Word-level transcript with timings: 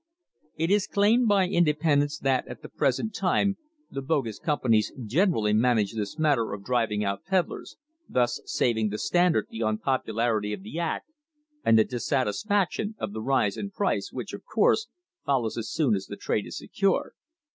It 0.57 0.71
is 0.71 0.87
claimed 0.87 1.27
by 1.27 1.47
independents 1.47 2.17
that 2.17 2.47
at 2.47 2.63
the 2.63 2.69
present 2.69 3.13
time 3.13 3.57
the 3.91 4.01
"bogus" 4.01 4.39
companies 4.39 4.91
generally 5.05 5.53
manage 5.53 5.93
this 5.93 6.17
matter 6.17 6.53
of 6.53 6.63
driving 6.65 7.03
out 7.05 7.23
peddlers, 7.23 7.77
thus 8.09 8.41
saving 8.45 8.89
the 8.89 8.97
Standard 8.97 9.45
the 9.51 9.59
unpopu 9.61 10.07
larity 10.07 10.55
of 10.55 10.63
the 10.63 10.79
act 10.79 11.11
and 11.63 11.77
the 11.77 11.83
dissatisfaction 11.83 12.95
of 12.97 13.13
the 13.13 13.21
rise 13.21 13.57
in 13.57 13.69
price 13.69 14.09
which, 14.11 14.33
of 14.33 14.43
course, 14.43 14.87
follows 15.23 15.55
as 15.55 15.69
soon 15.69 15.93
as 15.93 16.07
the 16.07 16.17
trade 16.17 16.47
is 16.47 16.57
secured. 16.57 17.13